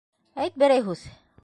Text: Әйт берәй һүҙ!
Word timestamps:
Әйт 0.45 0.57
берәй 0.65 0.85
һүҙ! 0.89 1.07